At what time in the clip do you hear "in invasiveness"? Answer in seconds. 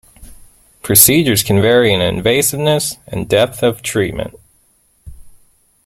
1.93-2.97